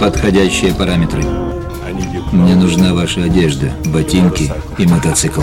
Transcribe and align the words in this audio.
Подходящие 0.00 0.74
параметры. 0.74 1.22
Мне 2.32 2.54
нужна 2.54 2.94
ваша 2.94 3.24
одежда, 3.24 3.72
ботинки 3.86 4.50
и 4.78 4.86
мотоцикл. 4.86 5.42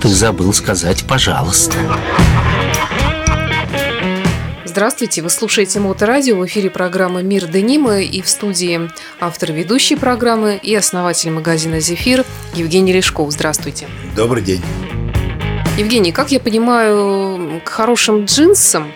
Ты 0.00 0.08
забыл 0.08 0.52
сказать 0.52 1.04
«пожалуйста». 1.06 1.76
Здравствуйте, 4.64 5.22
вы 5.22 5.30
слушаете 5.30 5.78
Моторадио, 5.78 6.36
в 6.36 6.46
эфире 6.46 6.68
программы 6.68 7.22
«Мир 7.22 7.46
Денима» 7.46 8.00
и 8.00 8.20
в 8.22 8.28
студии 8.28 8.90
автор 9.20 9.52
ведущей 9.52 9.94
программы 9.94 10.58
и 10.60 10.74
основатель 10.74 11.30
магазина 11.30 11.78
«Зефир» 11.78 12.24
Евгений 12.54 12.92
Лешков. 12.92 13.30
Здравствуйте. 13.30 13.86
Добрый 14.16 14.42
день. 14.42 14.62
Евгений, 15.78 16.12
как 16.12 16.30
я 16.30 16.38
понимаю, 16.38 17.43
к 17.60 17.68
хорошим 17.68 18.24
джинсам, 18.24 18.92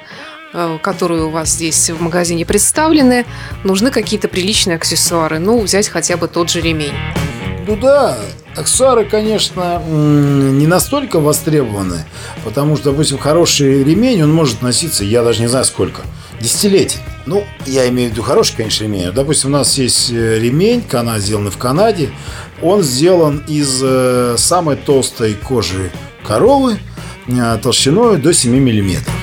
э, 0.53 0.79
которые 0.83 1.25
у 1.25 1.31
вас 1.31 1.51
здесь 1.51 1.91
в 1.91 2.01
магазине 2.01 2.47
представлены, 2.47 3.27
нужны 3.65 3.91
какие-то 3.91 4.29
приличные 4.29 4.77
аксессуары. 4.77 5.39
Ну, 5.39 5.61
взять 5.61 5.89
хотя 5.89 6.17
бы 6.17 6.29
тот 6.29 6.51
же 6.51 6.61
ремень. 6.61 6.95
Ну 7.67 7.77
да, 7.77 8.19
аксессуары, 8.57 9.05
конечно, 9.05 9.83
не 9.87 10.67
настолько 10.67 11.21
востребованы, 11.21 12.05
потому 12.45 12.77
что, 12.77 12.93
допустим, 12.93 13.19
хороший 13.19 13.85
ремень, 13.85 14.23
он 14.23 14.33
может 14.33 14.63
носиться, 14.63 15.05
я 15.05 15.23
даже 15.23 15.41
не 15.43 15.49
знаю 15.49 15.67
сколько, 15.67 16.01
десятилетий. 16.41 16.99
Ну, 17.27 17.45
я 17.67 17.87
имею 17.91 18.09
в 18.09 18.13
виду 18.13 18.23
хороший, 18.23 18.57
конечно, 18.57 18.85
ремень. 18.85 19.13
Допустим, 19.13 19.51
у 19.51 19.53
нас 19.53 19.77
есть 19.77 20.11
э, 20.11 20.39
ремень, 20.39 20.81
канат 20.81 21.21
сделанный 21.21 21.51
в 21.51 21.59
Канаде. 21.59 22.11
Он 22.63 22.83
сделан 22.83 23.45
из 23.47 23.81
э, 23.83 24.37
самой 24.39 24.77
толстой 24.77 25.35
кожи 25.35 25.91
коровы 26.27 26.79
толщиной 27.63 28.19
до 28.19 28.33
7 28.33 28.53
миллиметров. 28.53 29.15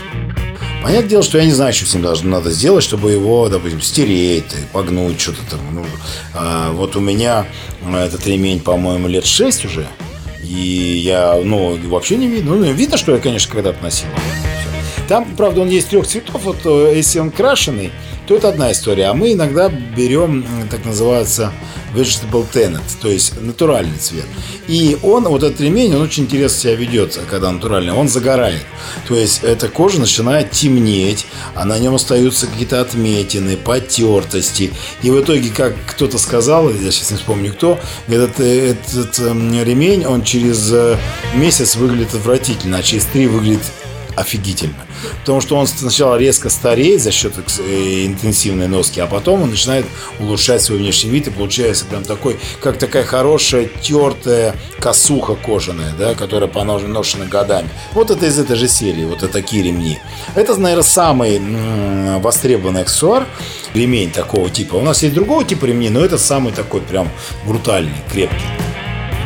Понятное 0.85 1.09
дело, 1.09 1.23
что 1.23 1.39
я 1.39 1.45
не 1.45 1.51
знаю, 1.51 1.73
что 1.73 1.85
с 1.87 1.93
ним 1.95 2.03
должно 2.03 2.29
надо 2.29 2.51
сделать, 2.51 2.83
чтобы 2.83 3.11
его, 3.11 3.49
допустим, 3.49 3.81
стереть, 3.81 4.45
погнуть, 4.71 5.19
что-то 5.19 5.39
там. 5.49 5.59
Ну, 5.73 5.83
а, 6.35 6.71
вот 6.73 6.95
у 6.95 6.99
меня 6.99 7.47
этот 7.83 8.27
ремень, 8.27 8.59
по-моему, 8.59 9.07
лет 9.07 9.25
6 9.25 9.65
уже. 9.65 9.87
И 10.43 11.01
я, 11.03 11.39
ну, 11.43 11.75
вообще 11.87 12.17
не 12.17 12.27
видно. 12.27 12.53
Ну, 12.53 12.71
видно, 12.71 12.97
что 12.97 13.13
я, 13.13 13.17
конечно, 13.17 13.51
когда-то 13.51 13.81
носил. 13.83 14.07
Там, 15.07 15.25
правда, 15.35 15.61
он 15.61 15.69
есть 15.69 15.89
трех 15.89 16.05
цветов. 16.05 16.43
Вот 16.43 16.57
э, 16.65 16.93
если 16.95 17.17
он 17.17 17.31
крашеный, 17.31 17.91
то 18.27 18.35
это 18.35 18.49
одна 18.49 18.71
история. 18.71 19.05
А 19.05 19.13
мы 19.13 19.33
иногда 19.33 19.69
берем, 19.69 20.45
так 20.69 20.85
называется, 20.85 21.51
vegetable 21.93 22.45
tenant, 22.51 22.83
то 23.01 23.07
есть 23.07 23.39
натуральный 23.41 23.97
цвет. 23.97 24.25
И 24.67 24.97
он, 25.03 25.23
вот 25.25 25.43
этот 25.43 25.61
ремень, 25.61 25.95
он 25.95 26.01
очень 26.01 26.23
интересно 26.23 26.59
себя 26.59 26.75
ведет, 26.75 27.19
когда 27.29 27.51
натуральный. 27.51 27.93
Он 27.93 28.09
загорает. 28.09 28.65
То 29.07 29.15
есть 29.15 29.43
эта 29.43 29.69
кожа 29.69 29.99
начинает 29.99 30.51
темнеть, 30.51 31.25
а 31.53 31.65
на 31.65 31.77
нем 31.79 31.95
остаются 31.95 32.47
какие-то 32.47 32.81
отметины, 32.81 33.57
потертости. 33.57 34.71
И 35.01 35.09
в 35.09 35.21
итоге, 35.21 35.49
как 35.49 35.75
кто-то 35.87 36.17
сказал, 36.17 36.69
я 36.69 36.91
сейчас 36.91 37.11
не 37.11 37.17
вспомню 37.17 37.53
кто, 37.53 37.79
этот, 38.07 38.39
этот 38.39 39.19
эм, 39.19 39.53
ремень, 39.63 40.05
он 40.05 40.23
через 40.23 40.71
э, 40.73 40.97
месяц 41.35 41.75
выглядит 41.75 42.13
отвратительно, 42.13 42.77
а 42.77 42.83
через 42.83 43.05
три 43.05 43.27
выглядит 43.27 43.63
офигительно. 44.15 44.75
Потому 45.21 45.41
что 45.41 45.57
он 45.57 45.67
сначала 45.67 46.17
резко 46.17 46.49
стареет 46.49 47.01
за 47.01 47.11
счет 47.11 47.33
э, 47.59 48.05
интенсивной 48.05 48.67
носки, 48.67 48.99
а 48.99 49.07
потом 49.07 49.43
он 49.43 49.51
начинает 49.51 49.85
улучшать 50.19 50.61
свой 50.61 50.79
внешний 50.79 51.09
вид 51.09 51.27
и 51.27 51.31
получается 51.31 51.85
прям 51.85 52.03
такой, 52.03 52.37
как 52.61 52.77
такая 52.77 53.03
хорошая 53.03 53.69
тертая 53.81 54.55
косуха 54.79 55.35
кожаная, 55.35 55.93
да, 55.97 56.13
которая 56.15 56.49
поношена 56.49 57.25
годами. 57.25 57.69
Вот 57.93 58.11
это 58.11 58.25
из 58.25 58.37
этой 58.39 58.55
же 58.55 58.67
серии, 58.67 59.05
вот 59.05 59.23
это 59.23 59.29
такие 59.29 59.63
ремни. 59.63 59.99
Это, 60.35 60.55
наверное, 60.55 60.83
самый 60.83 61.41
востребованный 62.19 62.81
аксессуар, 62.81 63.25
ремень 63.73 64.11
такого 64.11 64.49
типа. 64.49 64.75
У 64.75 64.81
нас 64.81 65.03
есть 65.03 65.15
другого 65.15 65.43
типа 65.43 65.65
ремни, 65.65 65.89
но 65.89 66.01
это 66.01 66.17
самый 66.17 66.53
такой 66.53 66.81
прям 66.81 67.09
брутальный, 67.45 67.93
крепкий. 68.11 68.74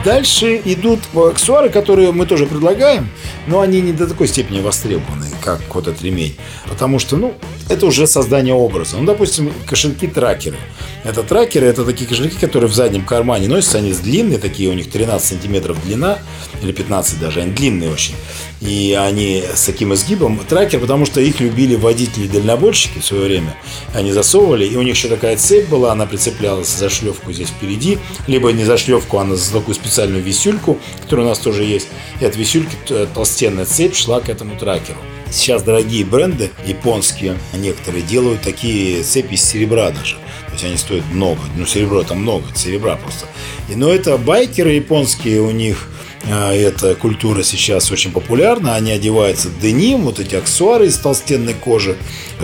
Дальше 0.05 0.61
идут 0.63 0.99
аксессуары, 1.13 1.69
которые 1.69 2.13
мы 2.13 2.25
тоже 2.25 2.45
предлагаем, 2.45 3.09
но 3.47 3.59
они 3.59 3.81
не 3.81 3.91
до 3.91 4.07
такой 4.07 4.27
степени 4.29 4.61
востребованы, 4.61 5.25
как 5.43 5.59
вот 5.75 5.87
этот 5.87 6.01
ремень. 6.01 6.37
Потому 6.69 6.99
что, 6.99 7.17
ну, 7.17 7.33
это 7.67 7.85
уже 7.85 8.07
создание 8.07 8.53
образа. 8.53 8.95
Ну, 8.95 9.05
допустим, 9.05 9.51
кошельки-тракеры. 9.67 10.57
Это 11.03 11.23
тракеры, 11.23 11.67
это 11.67 11.83
такие 11.83 12.07
кошельки, 12.07 12.37
которые 12.39 12.69
в 12.69 12.73
заднем 12.73 13.05
кармане 13.05 13.49
носятся. 13.49 13.79
Они 13.79 13.91
длинные, 13.91 14.39
такие 14.39 14.69
у 14.69 14.73
них 14.73 14.89
13 14.89 15.27
сантиметров 15.27 15.77
длина, 15.83 16.19
или 16.61 16.71
15 16.71 17.19
даже, 17.19 17.41
они 17.41 17.51
длинные 17.51 17.89
очень. 17.91 18.15
И 18.61 18.97
они 18.99 19.41
с 19.53 19.65
таким 19.65 19.93
изгибом. 19.93 20.39
Тракер, 20.39 20.79
потому 20.79 21.05
что 21.05 21.21
их 21.21 21.39
любили 21.39 21.75
водители-дальнобойщики 21.75 22.99
в 22.99 23.05
свое 23.05 23.23
время. 23.23 23.55
Они 23.93 24.11
засовывали, 24.11 24.65
и 24.65 24.75
у 24.75 24.81
них 24.81 24.95
еще 24.95 25.07
такая 25.07 25.37
цепь 25.37 25.69
была, 25.69 25.93
она 25.93 26.05
прицеплялась 26.05 26.67
за 26.67 26.89
шлевку 26.89 27.31
здесь 27.31 27.49
впереди, 27.49 27.99
либо 28.27 28.51
не 28.51 28.65
за 28.65 28.77
шлевку, 28.77 29.17
а 29.17 29.25
за 29.35 29.53
такую 29.53 29.75
специальную 29.75 30.21
висюльку, 30.21 30.77
которая 31.03 31.27
у 31.27 31.29
нас 31.29 31.39
тоже 31.39 31.63
есть. 31.63 31.87
И 32.19 32.25
от 32.25 32.35
висюльки 32.35 32.75
толстенная 33.13 33.65
цепь 33.65 33.95
шла 33.95 34.19
к 34.19 34.27
этому 34.27 34.57
тракеру. 34.57 34.99
Сейчас 35.31 35.61
дорогие 35.61 36.03
бренды 36.03 36.49
японские, 36.65 37.37
некоторые 37.53 38.01
делают 38.01 38.41
такие 38.41 39.03
цепи 39.03 39.35
из 39.35 39.43
серебра 39.43 39.91
даже. 39.91 40.15
То 40.47 40.53
есть 40.53 40.63
они 40.65 40.77
стоят 40.77 41.05
много. 41.13 41.39
Ну, 41.55 41.65
серебро 41.65 42.03
там 42.03 42.23
много, 42.23 42.45
серебра 42.55 42.95
просто. 42.95 43.27
И, 43.69 43.75
но 43.75 43.89
это 43.91 44.17
байкеры 44.17 44.71
японские, 44.71 45.41
у 45.41 45.51
них 45.51 45.87
эта 46.27 46.95
культура 46.95 47.43
сейчас 47.43 47.91
очень 47.91 48.11
популярна. 48.11 48.75
Они 48.75 48.91
одеваются 48.91 49.49
деним, 49.61 50.01
вот 50.01 50.19
эти 50.19 50.35
аксессуары 50.35 50.87
из 50.87 50.97
толстенной 50.97 51.53
кожи, 51.53 51.97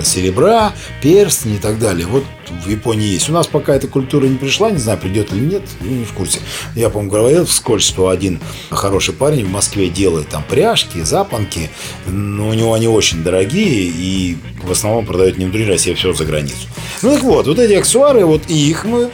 серебра, 0.03 0.73
перстни 1.01 1.55
и 1.55 1.57
так 1.57 1.79
далее. 1.79 2.07
Вот 2.07 2.23
в 2.63 2.69
Японии 2.69 3.07
есть. 3.07 3.29
У 3.29 3.33
нас 3.33 3.47
пока 3.47 3.75
эта 3.75 3.87
культура 3.87 4.25
не 4.25 4.37
пришла, 4.37 4.69
не 4.71 4.77
знаю, 4.77 4.99
придет 4.99 5.33
или 5.33 5.39
нет, 5.39 5.63
не 5.81 6.05
в 6.05 6.13
курсе. 6.13 6.39
Я, 6.75 6.89
по-моему, 6.89 7.11
говорил 7.11 7.45
вскользь, 7.45 7.85
что 7.85 8.09
один 8.09 8.39
хороший 8.69 9.13
парень 9.13 9.45
в 9.45 9.51
Москве 9.51 9.89
делает 9.89 10.29
там 10.29 10.43
пряжки, 10.47 11.01
запонки, 11.01 11.69
но 12.05 12.49
у 12.49 12.53
него 12.53 12.73
они 12.73 12.87
очень 12.87 13.23
дорогие 13.23 13.91
и 13.91 14.37
в 14.63 14.71
основном 14.71 15.05
продают 15.05 15.37
не 15.37 15.45
внутри 15.45 15.65
России, 15.65 15.93
а 15.93 15.95
все 15.95 16.13
за 16.13 16.25
границу. 16.25 16.67
Ну 17.01 17.11
так 17.13 17.23
вот, 17.23 17.47
вот 17.47 17.59
эти 17.59 17.73
аксессуары, 17.73 18.25
вот 18.25 18.43
их 18.47 18.85
мы 18.85 19.09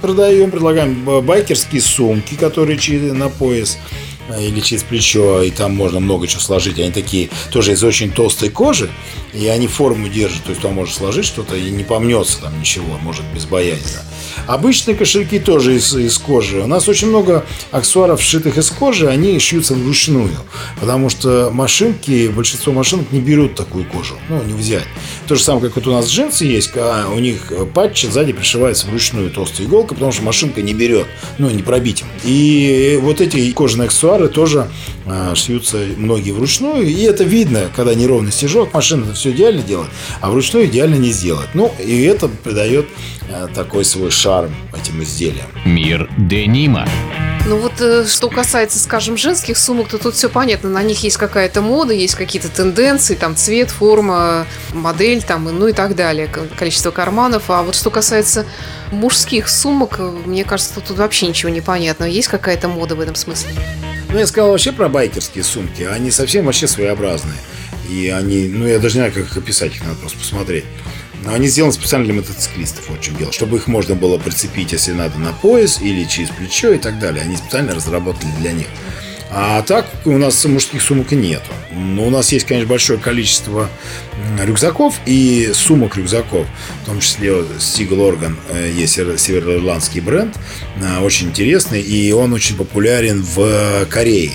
продаем, 0.00 0.50
предлагаем 0.50 1.04
байкерские 1.22 1.80
сумки, 1.80 2.34
которые 2.34 2.78
на 3.12 3.28
пояс, 3.28 3.78
или 4.38 4.60
через 4.60 4.82
плечо, 4.82 5.42
и 5.42 5.50
там 5.50 5.74
можно 5.74 6.00
много 6.00 6.26
чего 6.26 6.40
сложить. 6.40 6.78
Они 6.78 6.90
такие 6.90 7.30
тоже 7.50 7.72
из 7.72 7.82
очень 7.84 8.10
толстой 8.10 8.50
кожи, 8.50 8.90
и 9.32 9.46
они 9.48 9.66
форму 9.66 10.08
держат, 10.08 10.44
то 10.44 10.50
есть 10.50 10.62
там 10.62 10.74
можно 10.74 10.94
сложить 10.94 11.24
что-то 11.24 11.56
и 11.56 11.70
не 11.70 11.84
помнется 11.84 12.40
там 12.40 12.58
ничего, 12.58 12.98
может 13.02 13.24
безбоязненно. 13.34 14.02
Обычные 14.46 14.96
кошельки 14.96 15.38
тоже 15.38 15.76
из, 15.76 15.94
из 15.94 16.18
кожи. 16.18 16.60
У 16.60 16.66
нас 16.66 16.88
очень 16.88 17.08
много 17.08 17.44
аксессуаров, 17.70 18.22
сшитых 18.22 18.58
из 18.58 18.70
кожи, 18.70 19.08
они 19.08 19.38
шьются 19.38 19.74
вручную, 19.74 20.36
потому 20.80 21.08
что 21.08 21.50
машинки, 21.52 22.28
большинство 22.28 22.72
машинок 22.72 23.10
не 23.12 23.20
берут 23.20 23.54
такую 23.54 23.84
кожу, 23.84 24.16
ну, 24.28 24.42
не 24.42 24.52
взять. 24.52 24.86
То 25.26 25.34
же 25.34 25.42
самое, 25.42 25.66
как 25.66 25.76
вот 25.76 25.86
у 25.86 25.92
нас 25.92 26.08
джинсы 26.08 26.44
есть, 26.44 26.70
а 26.76 27.08
у 27.12 27.18
них 27.18 27.52
патчи 27.74 28.06
сзади 28.06 28.32
пришивается 28.32 28.86
вручную 28.86 29.30
толстая 29.30 29.66
иголка, 29.66 29.94
потому 29.94 30.12
что 30.12 30.22
машинка 30.22 30.62
не 30.62 30.74
берет, 30.74 31.06
ну, 31.38 31.50
не 31.50 31.62
пробить. 31.62 32.04
И 32.24 32.98
вот 33.02 33.20
эти 33.20 33.50
кожаные 33.52 33.86
аксессуары 33.86 34.13
тоже 34.28 34.68
э, 35.06 35.34
шьются 35.34 35.78
многие 35.96 36.32
вручную, 36.32 36.86
и 36.86 37.02
это 37.02 37.24
видно, 37.24 37.70
когда 37.74 37.94
неровный 37.94 38.32
стежок, 38.32 38.72
машина 38.72 39.14
все 39.14 39.30
идеально 39.30 39.62
делает, 39.62 39.90
а 40.20 40.30
вручную 40.30 40.66
идеально 40.66 40.96
не 40.96 41.10
сделать. 41.10 41.48
Ну, 41.54 41.72
и 41.78 42.02
это 42.02 42.28
придает 42.28 42.86
э, 43.28 43.48
такой 43.54 43.84
свой 43.84 44.10
шарм 44.10 44.54
этим 44.72 45.02
изделиям. 45.02 45.48
Мир 45.64 46.08
Денима. 46.18 46.88
Ну 47.46 47.58
вот, 47.58 47.78
э, 47.80 48.06
что 48.06 48.30
касается, 48.30 48.78
скажем, 48.78 49.18
женских 49.18 49.58
сумок, 49.58 49.88
то 49.88 49.98
тут 49.98 50.14
все 50.14 50.30
понятно. 50.30 50.70
На 50.70 50.82
них 50.82 51.02
есть 51.02 51.18
какая-то 51.18 51.60
мода, 51.60 51.92
есть 51.92 52.14
какие-то 52.14 52.48
тенденции, 52.48 53.14
там 53.14 53.36
цвет, 53.36 53.70
форма, 53.70 54.46
модель, 54.72 55.22
там, 55.22 55.44
ну 55.44 55.68
и 55.68 55.72
так 55.74 55.94
далее, 55.94 56.26
количество 56.26 56.90
карманов. 56.90 57.50
А 57.50 57.62
вот 57.62 57.74
что 57.74 57.90
касается 57.90 58.46
мужских 58.92 59.50
сумок, 59.50 59.98
мне 60.24 60.44
кажется, 60.44 60.74
тут, 60.74 60.84
тут 60.84 60.98
вообще 60.98 61.26
ничего 61.26 61.50
не 61.50 61.60
понятно. 61.60 62.04
Есть 62.04 62.28
какая-то 62.28 62.68
мода 62.68 62.94
в 62.94 63.00
этом 63.00 63.14
смысле? 63.14 63.50
Ну, 64.14 64.20
я 64.20 64.28
сказал 64.28 64.52
вообще 64.52 64.70
про 64.70 64.88
байкерские 64.88 65.42
сумки. 65.42 65.82
Они 65.82 66.12
совсем 66.12 66.44
вообще 66.44 66.68
своеобразные. 66.68 67.34
И 67.90 68.10
они, 68.10 68.46
ну, 68.46 68.64
я 68.64 68.78
даже 68.78 68.94
не 68.94 69.00
знаю, 69.00 69.12
как 69.12 69.24
их 69.24 69.36
описать, 69.36 69.74
их 69.74 69.82
надо 69.82 69.96
просто 69.96 70.18
посмотреть. 70.20 70.62
Но 71.24 71.34
они 71.34 71.48
сделаны 71.48 71.72
специально 71.72 72.06
для 72.06 72.14
мотоциклистов, 72.14 72.88
вот 72.88 73.00
в 73.00 73.02
чем 73.02 73.16
дело. 73.16 73.32
Чтобы 73.32 73.56
их 73.56 73.66
можно 73.66 73.96
было 73.96 74.16
прицепить, 74.16 74.70
если 74.70 74.92
надо, 74.92 75.18
на 75.18 75.32
пояс 75.32 75.80
или 75.82 76.04
через 76.04 76.28
плечо 76.28 76.70
и 76.70 76.78
так 76.78 77.00
далее. 77.00 77.24
Они 77.24 77.36
специально 77.36 77.74
разработали 77.74 78.30
для 78.38 78.52
них. 78.52 78.68
А 79.30 79.62
так 79.62 79.86
у 80.04 80.16
нас 80.18 80.44
мужских 80.44 80.82
сумок 80.82 81.12
нету. 81.12 81.50
Но 81.72 82.06
у 82.06 82.10
нас 82.10 82.30
есть, 82.32 82.46
конечно, 82.46 82.68
большое 82.68 82.98
количество 82.98 83.68
рюкзаков 84.40 85.00
и 85.06 85.50
сумок 85.54 85.96
рюкзаков. 85.96 86.46
В 86.82 86.86
том 86.86 87.00
числе 87.00 87.44
Стигл 87.58 88.00
Орган 88.00 88.38
э, 88.50 88.70
есть 88.74 88.94
североирландский 88.94 90.00
бренд, 90.00 90.36
э, 90.76 91.00
очень 91.00 91.28
интересный, 91.28 91.80
и 91.80 92.12
он 92.12 92.32
очень 92.32 92.56
популярен 92.56 93.22
в 93.22 93.86
Корее. 93.86 94.32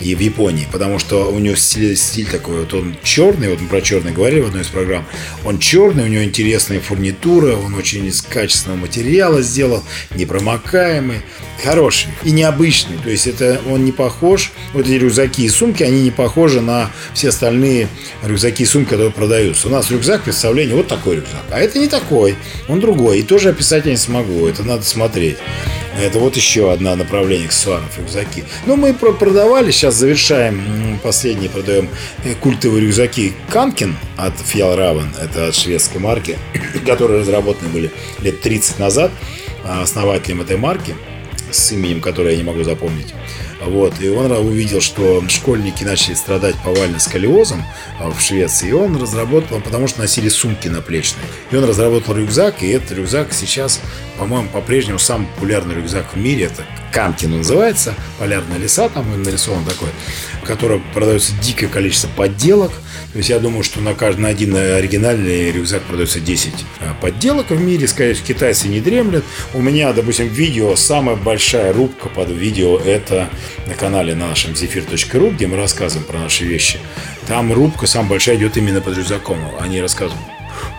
И 0.00 0.14
в 0.14 0.20
Японии, 0.20 0.68
потому 0.70 0.98
что 0.98 1.30
у 1.30 1.38
него 1.38 1.56
стиль, 1.56 1.96
стиль 1.96 2.26
такой, 2.26 2.60
вот 2.60 2.74
он 2.74 2.96
черный, 3.02 3.48
вот 3.48 3.60
мы 3.60 3.68
про 3.68 3.80
черный 3.80 4.12
говорили 4.12 4.40
в 4.40 4.46
одной 4.46 4.62
из 4.62 4.68
программ, 4.68 5.06
он 5.44 5.58
черный, 5.58 6.04
у 6.04 6.08
него 6.08 6.24
интересная 6.24 6.80
фурнитура, 6.80 7.56
он 7.56 7.74
очень 7.74 8.06
из 8.06 8.22
качественного 8.22 8.80
материала 8.80 9.42
сделал, 9.42 9.82
непромокаемый, 10.14 11.22
хороший 11.62 12.08
и 12.24 12.30
необычный. 12.30 12.98
То 13.02 13.10
есть 13.10 13.26
это 13.26 13.60
он 13.68 13.84
не 13.84 13.92
похож, 13.92 14.52
вот 14.72 14.86
эти 14.86 14.92
рюкзаки 14.92 15.44
и 15.44 15.48
сумки, 15.48 15.82
они 15.82 16.02
не 16.02 16.10
похожи 16.10 16.60
на 16.60 16.90
все 17.14 17.28
остальные 17.28 17.88
рюкзаки 18.22 18.62
и 18.62 18.66
сумки, 18.66 18.90
которые 18.90 19.10
продаются. 19.10 19.68
У 19.68 19.70
нас 19.70 19.90
рюкзак, 19.90 20.22
представление, 20.22 20.76
вот 20.76 20.88
такой 20.88 21.16
рюкзак. 21.16 21.44
А 21.50 21.58
это 21.58 21.78
не 21.78 21.88
такой, 21.88 22.36
он 22.68 22.80
другой. 22.80 23.20
И 23.20 23.22
тоже 23.22 23.50
описать 23.50 23.86
я 23.86 23.92
не 23.92 23.96
смогу, 23.96 24.46
это 24.46 24.62
надо 24.62 24.84
смотреть. 24.84 25.38
Это 25.98 26.20
вот 26.20 26.36
еще 26.36 26.72
одно 26.72 26.94
направление 26.94 27.46
аксессуаров, 27.46 27.98
рюкзаки. 27.98 28.44
Ну, 28.66 28.76
мы 28.76 28.94
продавали, 28.94 29.72
сейчас 29.72 29.96
завершаем, 29.96 30.98
последний 31.02 31.48
продаем 31.48 31.88
э, 32.24 32.34
культовые 32.34 32.86
рюкзаки 32.86 33.32
Канкин 33.50 33.96
от 34.16 34.34
Fjallraven, 34.34 35.08
это 35.20 35.48
от 35.48 35.56
шведской 35.56 36.00
марки, 36.00 36.38
которые 36.86 37.20
разработаны 37.20 37.68
были 37.70 37.90
лет 38.20 38.40
30 38.40 38.78
назад 38.78 39.10
а, 39.64 39.82
основателем 39.82 40.40
этой 40.40 40.56
марки 40.56 40.94
с 41.50 41.72
именем, 41.72 42.00
которое 42.00 42.32
я 42.32 42.38
не 42.38 42.44
могу 42.44 42.62
запомнить. 42.62 43.14
Вот. 43.60 44.00
И 44.00 44.08
он 44.08 44.30
увидел, 44.32 44.80
что 44.80 45.22
школьники 45.28 45.84
начали 45.84 46.14
страдать 46.14 46.56
повально 46.64 46.98
сколиозом 46.98 47.64
а, 47.98 48.10
в 48.10 48.20
Швеции. 48.20 48.68
И 48.68 48.72
он 48.72 49.00
разработал, 49.00 49.60
потому 49.60 49.88
что 49.88 50.00
носили 50.00 50.28
сумки 50.28 50.68
наплечные. 50.68 51.24
И 51.50 51.56
он 51.56 51.64
разработал 51.64 52.16
рюкзак. 52.16 52.62
И 52.62 52.68
этот 52.68 52.92
рюкзак 52.92 53.32
сейчас, 53.32 53.80
по-моему, 54.18 54.48
по-прежнему 54.48 54.98
самый 54.98 55.26
популярный 55.28 55.74
рюкзак 55.74 56.14
в 56.14 56.16
мире. 56.16 56.46
Это 56.46 56.64
Канкин 56.92 57.38
называется. 57.38 57.94
Полярная 58.18 58.58
леса 58.58 58.88
там 58.88 59.22
нарисован 59.22 59.64
такой. 59.64 59.88
В 60.42 60.46
котором 60.46 60.82
продается 60.94 61.32
дикое 61.42 61.68
количество 61.68 62.08
подделок. 62.08 62.72
То 63.12 63.18
есть 63.18 63.30
я 63.30 63.38
думаю, 63.38 63.64
что 63.64 63.80
на 63.80 63.94
каждый 63.94 64.20
на 64.20 64.28
один 64.28 64.54
оригинальный 64.54 65.50
рюкзак 65.50 65.82
продается 65.82 66.20
10 66.20 66.52
а, 66.80 66.94
подделок 67.00 67.50
в 67.50 67.60
мире. 67.60 67.88
Скорее 67.88 68.14
китайцы 68.14 68.68
не 68.68 68.80
дремлят. 68.80 69.24
У 69.54 69.60
меня, 69.60 69.92
допустим, 69.92 70.28
видео, 70.28 70.76
самая 70.76 71.16
большая 71.38 71.72
рубка 71.72 72.08
под 72.08 72.30
видео 72.30 72.78
это 72.78 73.30
на 73.68 73.74
канале 73.74 74.16
нашем 74.16 74.54
zephyr.ru, 74.54 75.32
где 75.32 75.46
мы 75.46 75.56
рассказываем 75.56 76.04
про 76.04 76.18
наши 76.18 76.44
вещи. 76.44 76.80
Там 77.28 77.52
рубка 77.52 77.86
самая 77.86 78.10
большая 78.10 78.34
идет 78.38 78.56
именно 78.56 78.80
под 78.80 78.96
рюкзаком. 78.96 79.38
Они 79.60 79.80
рассказывают, 79.80 80.20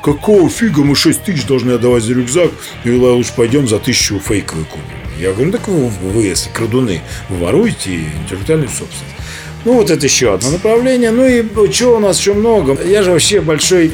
какого 0.04 0.50
фига 0.50 0.84
мы 0.84 0.98
6 0.98 1.24
тысяч 1.24 1.46
должны 1.46 1.72
отдавать 1.72 2.04
за 2.04 2.14
рюкзак, 2.14 2.52
и 2.84 2.92
лучше 2.92 3.32
пойдем 3.38 3.70
за 3.70 3.80
тысячу 3.80 4.20
фейковый 4.20 4.66
купим. 4.66 4.84
Я 5.18 5.32
говорю, 5.32 5.46
ну 5.46 5.52
так 5.54 5.68
вы, 5.70 5.88
вы 5.88 6.24
если 6.24 6.50
крадуны, 6.50 7.00
вы 7.30 7.38
воруете 7.38 7.96
интеллектуальную 8.22 8.68
собственность. 8.68 9.16
Ну, 9.64 9.76
вот 9.76 9.90
это 9.90 10.06
еще 10.06 10.34
одно 10.34 10.52
направление. 10.52 11.12
Ну 11.12 11.26
и 11.26 11.72
чего 11.72 11.96
у 11.96 12.00
нас 12.00 12.20
еще 12.20 12.34
много. 12.34 12.78
Я 12.84 13.02
же 13.02 13.12
вообще 13.12 13.40
большой 13.40 13.94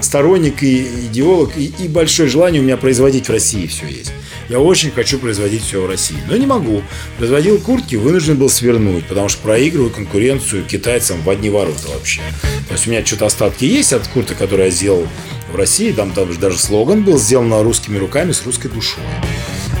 сторонник 0.00 0.62
и 0.62 0.84
идеолог, 1.10 1.50
и, 1.56 1.70
и 1.80 1.88
большое 1.88 2.30
желание 2.30 2.62
у 2.62 2.64
меня 2.64 2.78
производить 2.78 3.28
в 3.28 3.30
России 3.30 3.66
все 3.66 3.86
есть. 3.86 4.12
Я 4.48 4.60
очень 4.60 4.90
хочу 4.90 5.18
производить 5.18 5.62
все 5.62 5.82
в 5.82 5.86
России, 5.86 6.16
но 6.26 6.36
не 6.36 6.46
могу. 6.46 6.82
Производил 7.18 7.58
куртки, 7.58 7.96
вынужден 7.96 8.36
был 8.36 8.48
свернуть, 8.48 9.06
потому 9.06 9.28
что 9.28 9.42
проигрываю 9.42 9.90
конкуренцию 9.90 10.64
китайцам 10.64 11.20
в 11.22 11.28
одни 11.28 11.50
ворота 11.50 11.88
вообще. 11.88 12.22
То 12.66 12.72
есть 12.72 12.86
у 12.86 12.90
меня 12.90 13.04
что-то 13.04 13.26
остатки 13.26 13.64
есть 13.64 13.92
от 13.92 14.08
куртки, 14.08 14.34
которые 14.34 14.66
я 14.66 14.70
сделал 14.70 15.06
в 15.52 15.56
России. 15.56 15.92
Там, 15.92 16.12
там 16.12 16.34
даже 16.38 16.58
слоган 16.58 17.04
был 17.04 17.18
сделан 17.18 17.52
русскими 17.62 17.98
руками 17.98 18.32
с 18.32 18.44
русской 18.46 18.68
душой. 18.68 19.04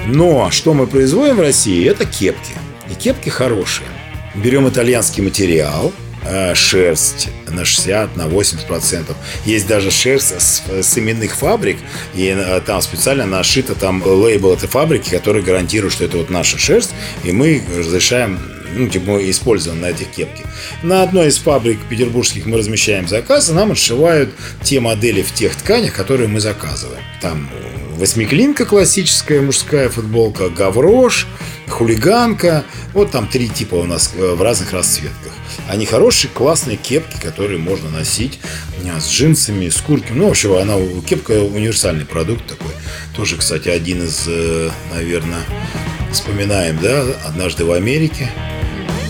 Но 0.06 0.50
что 0.50 0.74
мы 0.74 0.86
производим 0.86 1.36
в 1.36 1.40
России, 1.40 1.88
это 1.88 2.04
кепки. 2.04 2.52
И 2.90 2.94
кепки 2.94 3.30
хорошие. 3.30 3.88
Берем 4.34 4.68
итальянский 4.68 5.22
материал, 5.22 5.92
шерсть 6.54 7.28
на 7.50 7.64
60, 7.64 8.16
на 8.16 8.26
80 8.26 8.66
процентов. 8.66 9.16
Есть 9.44 9.66
даже 9.66 9.90
шерсть 9.90 10.40
с, 10.40 10.62
с 10.68 10.98
именных 10.98 11.34
фабрик, 11.34 11.78
и 12.14 12.34
э, 12.36 12.60
там 12.60 12.80
специально 12.82 13.26
нашито 13.26 13.74
там 13.74 14.02
лейбл 14.04 14.52
этой 14.52 14.68
фабрики, 14.68 15.10
который 15.10 15.42
гарантирует, 15.42 15.92
что 15.92 16.04
это 16.04 16.18
вот 16.18 16.30
наша 16.30 16.58
шерсть, 16.58 16.90
и 17.24 17.32
мы 17.32 17.62
разрешаем 17.76 18.57
ну, 18.74 18.88
типа, 18.88 19.12
мы 19.12 19.30
используем 19.30 19.80
на 19.80 19.86
этих 19.86 20.08
кепке. 20.08 20.44
На 20.82 21.02
одной 21.02 21.28
из 21.28 21.38
фабрик 21.38 21.78
петербургских 21.88 22.46
мы 22.46 22.58
размещаем 22.58 23.08
заказ, 23.08 23.50
и 23.50 23.52
нам 23.52 23.72
отшивают 23.72 24.30
те 24.62 24.80
модели 24.80 25.22
в 25.22 25.32
тех 25.32 25.54
тканях, 25.56 25.94
которые 25.94 26.28
мы 26.28 26.40
заказываем. 26.40 27.02
Там 27.20 27.48
восьмиклинка 27.96 28.64
классическая 28.64 29.40
мужская 29.40 29.88
футболка, 29.88 30.48
гаврош, 30.48 31.26
хулиганка. 31.68 32.64
Вот 32.94 33.10
там 33.10 33.26
три 33.28 33.48
типа 33.48 33.74
у 33.74 33.84
нас 33.84 34.12
э, 34.16 34.34
в 34.34 34.42
разных 34.42 34.72
расцветках. 34.72 35.32
Они 35.68 35.84
хорошие, 35.86 36.30
классные 36.30 36.76
кепки, 36.76 37.18
которые 37.20 37.58
можно 37.58 37.90
носить 37.90 38.38
э, 38.84 39.00
с 39.00 39.08
джинсами, 39.08 39.68
с 39.68 39.76
куртками. 39.78 40.18
Ну, 40.18 40.28
вообще, 40.28 40.60
она 40.60 40.76
кепка 41.06 41.32
универсальный 41.42 42.06
продукт 42.06 42.46
такой. 42.46 42.72
Тоже, 43.16 43.36
кстати, 43.36 43.68
один 43.68 44.04
из, 44.04 44.24
э, 44.26 44.70
наверное, 44.94 45.42
вспоминаем, 46.12 46.78
да, 46.80 47.04
однажды 47.26 47.64
в 47.64 47.72
Америке 47.72 48.30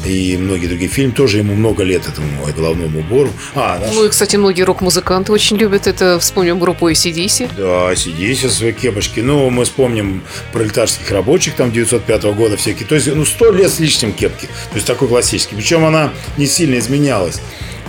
и 0.08 0.36
многие 0.36 0.66
другие 0.66 0.90
фильмы. 0.90 1.12
Тоже 1.12 1.38
ему 1.38 1.54
много 1.54 1.82
лет, 1.82 2.08
этому 2.08 2.28
головному 2.56 3.00
убору. 3.00 3.30
А, 3.54 3.78
наш... 3.78 3.94
Ну 3.94 4.04
и, 4.04 4.08
кстати, 4.08 4.36
многие 4.36 4.62
рок-музыканты 4.62 5.32
очень 5.32 5.56
любят 5.56 5.86
это. 5.86 6.18
Вспомним 6.18 6.58
группу 6.58 6.88
ACDC. 6.88 7.50
Да, 7.56 7.92
ACDC, 7.92 8.48
свои 8.48 8.72
кепочки. 8.72 9.20
Ну, 9.20 9.50
мы 9.50 9.64
вспомним 9.64 10.22
пролетарских 10.52 11.10
рабочих 11.10 11.54
там 11.54 11.72
905 11.72 12.24
года 12.34 12.56
всякие. 12.56 12.86
То 12.86 12.94
есть, 12.94 13.06
ну, 13.14 13.24
сто 13.24 13.50
лет 13.52 13.70
с 13.70 13.80
лишним 13.80 14.12
кепки. 14.12 14.46
То 14.46 14.76
есть, 14.76 14.86
такой 14.86 15.08
классический. 15.08 15.54
Причем 15.56 15.84
она 15.84 16.12
не 16.36 16.46
сильно 16.46 16.78
изменялась. 16.78 17.40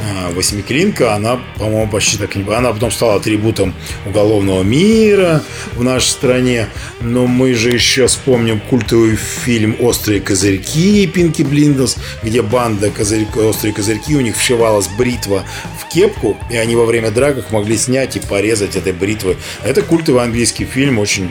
А, 0.01 0.31
восьмиклинка, 0.31 1.13
она, 1.16 1.40
по-моему, 1.57 1.90
почти 1.90 2.18
так 2.18 2.36
не... 2.36 2.44
Она 2.54 2.72
потом 2.72 2.90
стала 2.90 3.16
атрибутом 3.16 3.74
уголовного 4.06 4.63
мира 4.63 5.44
в 5.74 5.84
нашей 5.84 6.07
стране. 6.07 6.68
Но 7.01 7.28
мы 7.28 7.54
же 7.54 7.69
еще 7.69 8.07
вспомним 8.07 8.62
культовый 8.62 9.18
фильм 9.18 9.75
«Острые 9.80 10.22
козырьки» 10.22 11.06
Пинки 11.07 11.42
Блиндос, 11.42 11.98
где 12.24 12.42
банда 12.42 12.92
козырь... 12.92 13.28
«Острые 13.36 13.74
козырьки», 13.74 14.16
у 14.16 14.22
них 14.22 14.38
вшивалась 14.38 14.88
бритва 14.88 15.44
в 15.81 15.90
кепку, 15.94 16.38
и 16.50 16.56
они 16.56 16.75
во 16.75 16.86
время 16.86 17.12
драках 17.12 17.51
могли 17.51 17.78
снять 17.78 18.16
и 18.16 18.19
порезать 18.19 18.78
этой 18.78 18.94
бритвой. 18.94 19.36
Это 19.63 19.81
культовый 19.81 20.24
английский 20.24 20.66
фильм, 20.66 21.00
очень, 21.00 21.30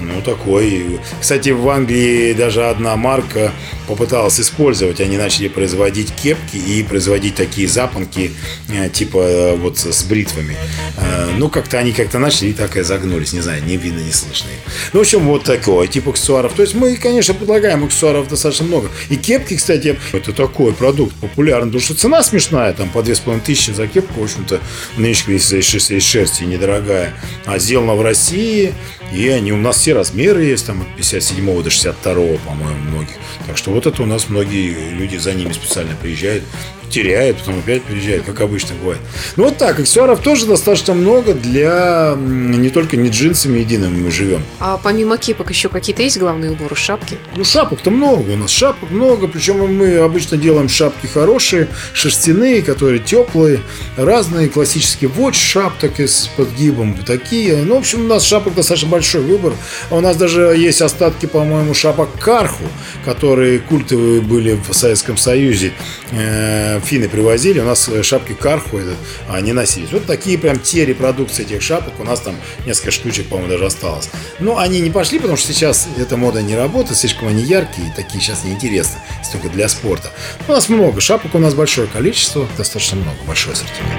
ну, 0.00 0.20
такой. 0.20 1.00
Кстати, 1.20 1.50
в 1.50 1.68
Англии 1.68 2.32
даже 2.34 2.64
одна 2.68 2.96
марка 2.96 3.52
попыталась 3.88 4.40
использовать. 4.40 5.00
Они 5.00 5.16
начали 5.16 5.48
производить 5.48 6.12
кепки 6.14 6.56
и 6.56 6.82
производить 6.82 7.34
такие 7.34 7.66
запонки, 7.68 8.09
э, 8.18 8.88
типа 8.90 9.18
э, 9.18 9.56
вот 9.56 9.78
с 9.78 10.02
бритвами. 10.04 10.56
Э, 10.96 11.30
ну, 11.36 11.48
как-то 11.48 11.78
они 11.78 11.92
как-то 11.92 12.18
начали 12.18 12.48
и 12.48 12.52
так 12.52 12.76
и 12.76 12.82
загнулись. 12.82 13.32
Не 13.32 13.40
знаю, 13.40 13.62
не 13.64 13.76
видно, 13.76 14.00
не 14.00 14.12
слышно. 14.12 14.48
Ну, 14.92 15.00
в 15.00 15.02
общем, 15.02 15.20
вот 15.20 15.44
такой 15.44 15.88
тип 15.88 16.08
аксессуаров. 16.08 16.52
То 16.54 16.62
есть 16.62 16.74
мы, 16.74 16.96
конечно, 16.96 17.34
предлагаем 17.34 17.84
аксессуаров 17.84 18.28
достаточно 18.28 18.66
много. 18.66 18.90
И 19.08 19.16
кепки, 19.16 19.56
кстати, 19.56 19.98
это 20.12 20.32
такой 20.32 20.72
продукт 20.72 21.14
популярный, 21.16 21.66
потому 21.66 21.82
что 21.82 21.94
цена 21.94 22.22
смешная, 22.22 22.72
там 22.72 22.88
по 22.90 23.02
2500 23.02 23.76
за 23.76 23.86
кепку, 23.86 24.20
в 24.20 24.24
общем-то, 24.24 24.60
нынче 24.96 25.36
из, 25.36 26.04
шерсти 26.04 26.44
недорогая. 26.44 27.14
А 27.46 27.58
сделана 27.58 27.94
в 27.94 28.02
России, 28.02 28.74
и 29.12 29.28
они 29.28 29.52
у 29.52 29.56
нас 29.56 29.76
все 29.76 29.94
размеры 29.94 30.44
есть, 30.44 30.66
там 30.66 30.82
от 30.82 30.96
57 30.96 31.62
до 31.62 31.70
62, 31.70 32.14
по-моему, 32.14 32.80
многих. 32.88 33.16
Так 33.46 33.56
что 33.56 33.70
вот 33.72 33.86
это 33.86 34.02
у 34.02 34.06
нас 34.06 34.28
многие 34.28 34.90
люди 34.90 35.16
за 35.16 35.34
ними 35.34 35.52
специально 35.52 35.94
приезжают 35.94 36.44
теряет, 36.90 37.38
потом 37.38 37.60
опять 37.60 37.82
приезжает, 37.84 38.24
как 38.24 38.40
обычно 38.40 38.74
бывает. 38.74 39.00
Ну 39.36 39.44
вот 39.44 39.56
так, 39.56 39.78
аксессуаров 39.78 40.20
тоже 40.20 40.46
достаточно 40.46 40.92
много 40.92 41.32
для 41.32 42.16
не 42.18 42.68
только 42.70 42.96
не 42.96 43.08
джинсами 43.08 43.60
едиными 43.60 44.02
мы 44.02 44.10
живем. 44.10 44.42
А 44.58 44.76
помимо 44.76 45.16
кепок 45.16 45.50
еще 45.50 45.68
какие-то 45.68 46.02
есть 46.02 46.18
главные 46.18 46.50
уборы, 46.50 46.76
шапки? 46.76 47.16
Ну 47.36 47.44
шапок-то 47.44 47.90
много, 47.90 48.32
у 48.32 48.36
нас 48.36 48.50
шапок 48.50 48.90
много, 48.90 49.28
причем 49.28 49.74
мы 49.74 49.98
обычно 49.98 50.36
делаем 50.36 50.68
шапки 50.68 51.06
хорошие, 51.06 51.68
шерстяные, 51.92 52.62
которые 52.62 52.98
теплые, 52.98 53.60
разные, 53.96 54.48
классические 54.48 55.08
вот 55.08 55.34
шапок 55.34 56.00
с 56.00 56.28
подгибом, 56.36 56.96
такие. 57.06 57.56
Ну, 57.62 57.76
в 57.76 57.78
общем, 57.78 58.04
у 58.04 58.08
нас 58.08 58.24
шапок 58.24 58.54
достаточно 58.54 58.88
большой 58.88 58.99
выбор. 59.00 59.52
А 59.90 59.96
у 59.96 60.00
нас 60.00 60.16
даже 60.16 60.40
есть 60.56 60.82
остатки, 60.82 61.26
по-моему, 61.26 61.74
шапок 61.74 62.10
Карху, 62.18 62.64
которые 63.04 63.58
культовые 63.58 64.20
были 64.20 64.58
в 64.68 64.72
Советском 64.74 65.16
Союзе 65.16 65.72
э, 66.12 66.80
финны 66.80 67.08
привозили, 67.08 67.60
у 67.60 67.64
нас 67.64 67.88
э, 67.88 68.02
шапки 68.02 68.34
Карху 68.34 68.78
это, 68.78 68.94
они 69.28 69.52
носились. 69.52 69.92
Вот 69.92 70.06
такие 70.06 70.38
прям 70.38 70.58
те 70.58 70.84
репродукции 70.84 71.44
этих 71.44 71.62
шапок, 71.62 71.94
у 71.98 72.04
нас 72.04 72.20
там 72.20 72.36
несколько 72.66 72.90
штучек, 72.90 73.28
по-моему, 73.28 73.50
даже 73.50 73.66
осталось. 73.66 74.10
Но 74.38 74.58
они 74.58 74.80
не 74.80 74.90
пошли, 74.90 75.18
потому 75.18 75.36
что 75.36 75.52
сейчас 75.52 75.88
эта 75.96 76.16
мода 76.16 76.42
не 76.42 76.56
работает, 76.56 76.98
слишком 76.98 77.28
они 77.28 77.42
яркие, 77.42 77.92
такие 77.96 78.20
сейчас 78.20 78.44
неинтересны, 78.44 78.98
только 79.32 79.48
для 79.48 79.68
спорта. 79.68 80.10
У 80.48 80.52
нас 80.52 80.68
много 80.68 81.00
шапок, 81.00 81.34
у 81.34 81.38
нас 81.38 81.54
большое 81.54 81.86
количество, 81.86 82.46
достаточно 82.56 82.96
много, 82.96 83.18
большой 83.26 83.52
ассортимент. 83.52 83.92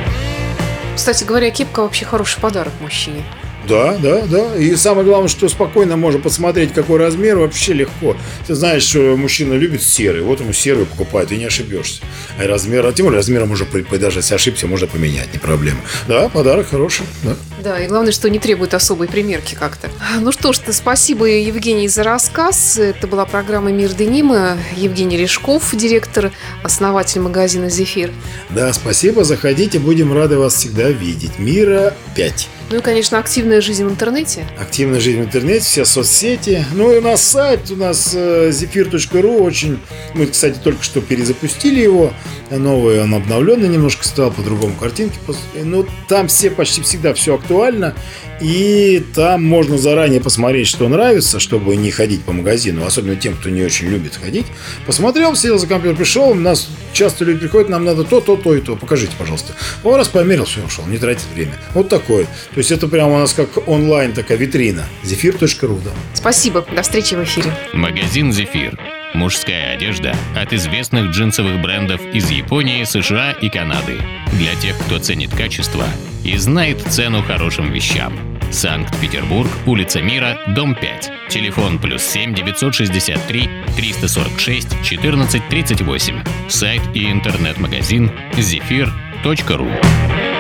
Кстати 0.96 1.24
говоря, 1.24 1.50
кепка 1.50 1.82
вообще 1.82 2.06
хороший 2.06 2.40
подарок 2.40 2.74
мужчине. 2.80 3.24
Да, 3.68 3.98
да, 3.98 4.22
да. 4.26 4.56
И 4.56 4.76
самое 4.76 5.06
главное, 5.06 5.30
что 5.30 5.48
спокойно 5.50 5.98
можно 5.98 6.20
посмотреть, 6.20 6.74
какой 6.74 7.00
размер, 7.00 7.38
вообще 7.38 7.74
легко. 7.74 8.18
Ты 8.48 8.56
знаешь, 8.56 8.84
что 8.84 9.16
мужчина 9.16 9.54
любит 9.54 9.84
серый, 9.84 10.22
вот 10.22 10.40
ему 10.40 10.54
серый 10.54 10.86
покупает, 10.86 11.32
и 11.32 11.38
не 11.38 11.46
ошибешься. 11.46 12.02
А 12.40 12.48
размер, 12.48 12.86
а 12.86 12.94
тем 12.94 13.06
более 13.06 13.18
размера 13.18 13.46
можно, 13.46 13.66
даже 14.00 14.20
если 14.20 14.36
ошибся, 14.36 14.68
можно 14.68 14.88
поменять, 14.88 15.32
не 15.34 15.40
проблема. 15.40 15.80
Да, 16.08 16.30
подарок 16.30 16.70
хороший, 16.70 17.06
да. 17.24 17.36
Да, 17.64 17.80
и 17.80 17.88
главное, 17.88 18.12
что 18.12 18.30
не 18.30 18.40
требует 18.40 18.74
особой 18.74 19.08
примерки 19.08 19.56
как-то. 19.56 19.90
Ну 20.20 20.32
что 20.32 20.52
ж, 20.54 20.60
спасибо, 20.72 21.26
Евгений, 21.26 21.88
за 21.88 22.04
рассказ. 22.04 22.78
Это 22.78 23.06
была 23.08 23.26
программа 23.26 23.72
«Мир 23.72 23.94
Денима». 23.94 24.58
Евгений 24.76 25.18
Лешков, 25.18 25.76
директор, 25.76 26.32
основатель 26.64 27.22
магазина 27.22 27.70
«Зефир». 27.70 28.12
Да, 28.50 28.74
спасибо, 28.74 29.24
заходите, 29.24 29.78
будем 29.80 30.14
рады 30.14 30.38
вас 30.38 30.56
всегда 30.56 30.90
видеть. 30.90 31.38
Мира 31.38 31.94
5. 32.16 32.50
Ну 32.72 32.78
и, 32.78 32.82
конечно, 32.82 33.20
активная 33.20 33.60
жизнь 33.60 33.84
в 33.84 33.90
интернете. 33.90 34.48
Активная 34.58 35.02
жизнь 35.02 35.20
в 35.20 35.26
интернете, 35.26 35.66
все 35.66 35.84
соцсети. 35.84 36.66
Ну 36.74 36.94
и 36.94 37.00
у 37.00 37.02
нас 37.02 37.22
сайт, 37.22 37.70
у 37.70 37.76
нас 37.76 38.16
zephyr.ru 38.16 39.40
э, 39.40 39.42
очень... 39.42 39.80
Мы, 40.14 40.28
кстати, 40.28 40.58
только 40.58 40.82
что 40.82 41.02
перезапустили 41.02 41.82
его. 41.82 42.14
Новый, 42.50 43.02
он 43.02 43.14
обновленный 43.14 43.68
немножко 43.68 44.06
стал, 44.06 44.32
по-другому 44.32 44.76
картинки. 44.76 45.20
Ну, 45.54 45.86
там 46.08 46.30
все 46.30 46.50
почти 46.50 46.82
всегда 46.82 47.14
все 47.14 47.36
актуально. 47.36 47.94
И 48.42 49.04
там 49.14 49.44
можно 49.44 49.78
заранее 49.78 50.20
посмотреть, 50.20 50.68
что 50.68 50.88
нравится, 50.90 51.40
чтобы 51.40 51.76
не 51.76 51.92
ходить 51.92 52.24
по 52.24 52.34
магазину, 52.34 52.86
особенно 52.86 53.16
тем, 53.16 53.36
кто 53.36 53.50
не 53.50 53.62
очень 53.62 53.88
любит 53.88 54.16
ходить. 54.16 54.48
Посмотрел, 54.86 55.36
сел 55.36 55.60
за 55.60 55.68
компьютер, 55.68 55.98
пришел, 55.98 56.30
у 56.30 56.36
нас 56.36 56.68
часто 56.92 57.24
люди 57.24 57.42
приходят, 57.42 57.70
нам 57.70 57.86
надо 57.86 58.04
то, 58.04 58.20
то, 58.20 58.36
то 58.36 58.56
и 58.56 58.62
то. 58.62 58.76
Покажите, 58.76 59.14
пожалуйста. 59.18 59.54
Он 59.84 59.96
раз 59.96 60.08
померил, 60.08 60.46
все, 60.46 60.64
ушел, 60.64 60.86
не 60.88 60.98
тратит 60.98 61.26
время. 61.36 61.54
Вот 61.76 61.90
такое. 61.90 62.26
То 62.26 62.58
есть 62.58 62.72
это 62.72 62.88
прямо 62.88 63.16
у 63.16 63.20
нас 63.20 63.34
как 63.34 63.68
онлайн 63.68 64.14
такая 64.14 64.38
витрина. 64.38 64.86
Зефир.ру, 65.04 65.80
да. 65.84 65.92
Спасибо. 66.14 66.66
До 66.76 66.82
встречи 66.82 67.14
в 67.14 67.24
эфире. 67.24 67.54
Магазин 67.74 68.32
«Зефир». 68.34 68.78
Мужская 69.14 69.76
одежда 69.76 70.16
от 70.36 70.54
известных 70.54 71.12
джинсовых 71.12 71.62
брендов 71.62 72.00
из 72.14 72.30
Японии, 72.30 72.86
США 72.86 73.34
и 73.34 73.50
Канады. 73.50 73.98
Для 74.34 74.56
тех, 74.56 74.78
кто 74.86 75.00
ценит 75.00 75.36
качество 75.36 75.86
и 76.24 76.38
знает 76.38 76.82
цену 76.90 77.22
хорошим 77.22 77.74
вещам. 77.74 78.31
Санкт-Петербург, 78.52 79.50
улица 79.66 80.02
Мира, 80.02 80.38
дом 80.50 80.76
5. 80.76 81.12
Телефон 81.30 81.80
плюс 81.80 82.04
7 82.04 82.34
963 82.34 83.50
346 83.78 84.68
14 84.84 85.50
38. 85.50 86.24
Сайт 86.50 86.82
и 86.94 87.10
интернет-магазин 87.10 88.12
zephyr.ru. 88.34 90.31